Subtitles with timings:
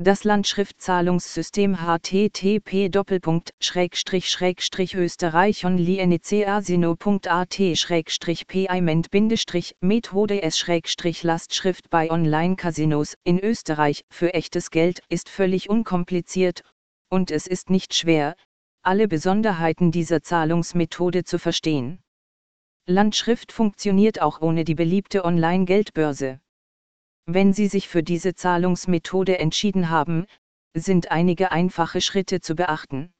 [0.00, 2.88] Das Landschriftzahlungssystem http
[4.94, 5.64] österreich
[8.46, 9.08] payment
[9.80, 10.66] methode s
[11.24, 16.62] lastschrift bei Online-Casinos in Österreich für echtes Geld ist völlig unkompliziert,
[17.10, 18.36] und es ist nicht schwer,
[18.82, 21.98] alle Besonderheiten dieser Zahlungsmethode zu verstehen.
[22.86, 26.38] Landschrift funktioniert auch ohne die beliebte Online-Geldbörse.
[27.30, 30.24] Wenn Sie sich für diese Zahlungsmethode entschieden haben,
[30.72, 33.12] sind einige einfache Schritte zu beachten.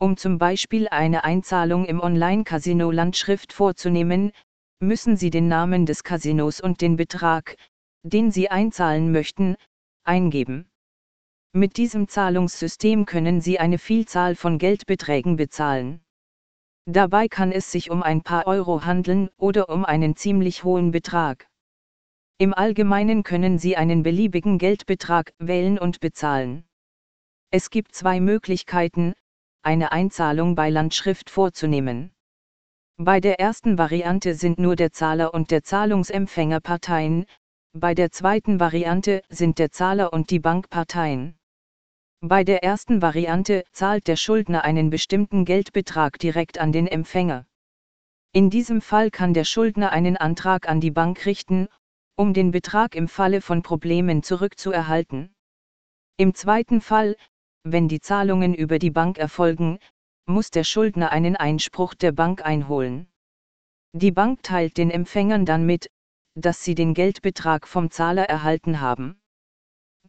[0.00, 4.32] Um zum Beispiel eine Einzahlung im Online-Casino Landschrift vorzunehmen,
[4.80, 7.54] müssen Sie den Namen des Casinos und den Betrag,
[8.02, 9.54] den Sie einzahlen möchten,
[10.02, 10.68] eingeben.
[11.52, 16.00] Mit diesem Zahlungssystem können Sie eine Vielzahl von Geldbeträgen bezahlen.
[16.84, 21.49] Dabei kann es sich um ein paar Euro handeln oder um einen ziemlich hohen Betrag.
[22.40, 26.64] Im Allgemeinen können Sie einen beliebigen Geldbetrag wählen und bezahlen.
[27.50, 29.12] Es gibt zwei Möglichkeiten,
[29.60, 32.12] eine Einzahlung bei Landschrift vorzunehmen.
[32.96, 37.26] Bei der ersten Variante sind nur der Zahler und der Zahlungsempfänger Parteien,
[37.74, 41.36] bei der zweiten Variante sind der Zahler und die Bank Parteien.
[42.22, 47.44] Bei der ersten Variante zahlt der Schuldner einen bestimmten Geldbetrag direkt an den Empfänger.
[48.32, 51.68] In diesem Fall kann der Schuldner einen Antrag an die Bank richten
[52.20, 55.34] um den Betrag im Falle von Problemen zurückzuerhalten.
[56.18, 57.16] Im zweiten Fall,
[57.64, 59.78] wenn die Zahlungen über die Bank erfolgen,
[60.26, 63.10] muss der Schuldner einen Einspruch der Bank einholen.
[63.94, 65.90] Die Bank teilt den Empfängern dann mit,
[66.34, 69.18] dass sie den Geldbetrag vom Zahler erhalten haben.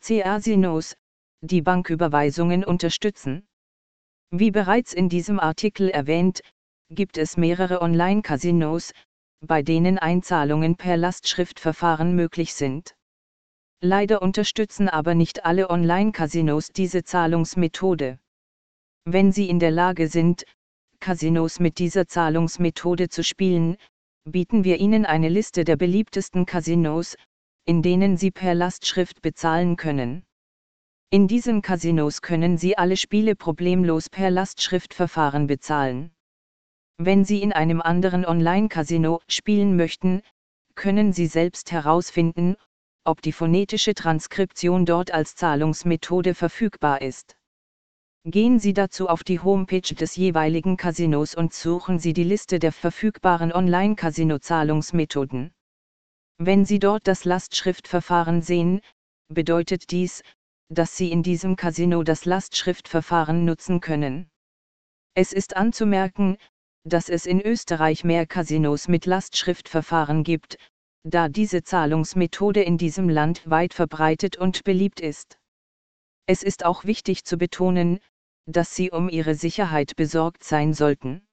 [0.02, 0.98] CA-Sinos,
[1.40, 3.48] die Banküberweisungen unterstützen.
[4.32, 6.42] Wie bereits in diesem Artikel erwähnt,
[6.90, 8.92] gibt es mehrere Online-Casinos,
[9.46, 12.96] bei denen Einzahlungen per Lastschriftverfahren möglich sind.
[13.82, 18.20] Leider unterstützen aber nicht alle Online-Casinos diese Zahlungsmethode.
[19.06, 20.46] Wenn Sie in der Lage sind,
[21.00, 23.78] Casinos mit dieser Zahlungsmethode zu spielen,
[24.24, 27.16] bieten wir Ihnen eine Liste der beliebtesten Casinos,
[27.66, 30.24] in denen Sie per Lastschrift bezahlen können.
[31.10, 36.12] In diesen Casinos können Sie alle Spiele problemlos per Lastschriftverfahren bezahlen.
[37.04, 40.22] Wenn Sie in einem anderen Online-Casino spielen möchten,
[40.76, 42.58] können Sie selbst herausfinden,
[43.04, 47.36] ob die phonetische Transkription dort als Zahlungsmethode verfügbar ist.
[48.24, 52.72] Gehen Sie dazu auf die Homepage des jeweiligen Casinos und suchen Sie die Liste der
[52.72, 55.56] verfügbaren Online-Casino-Zahlungsmethoden.
[56.38, 58.80] Wenn Sie dort das Lastschriftverfahren sehen,
[59.28, 60.22] bedeutet dies,
[60.70, 64.30] dass Sie in diesem Casino das Lastschriftverfahren nutzen können.
[65.16, 66.38] Es ist anzumerken,
[66.84, 70.58] dass es in Österreich mehr Casinos mit Lastschriftverfahren gibt,
[71.04, 75.38] da diese Zahlungsmethode in diesem Land weit verbreitet und beliebt ist.
[76.28, 78.00] Es ist auch wichtig zu betonen,
[78.46, 81.26] dass Sie um Ihre Sicherheit besorgt sein sollten.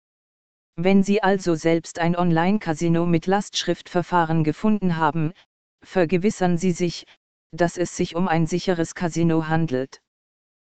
[0.77, 5.33] Wenn Sie also selbst ein Online-Casino mit Lastschriftverfahren gefunden haben,
[5.83, 7.05] vergewissern Sie sich,
[7.53, 10.01] dass es sich um ein sicheres Casino handelt.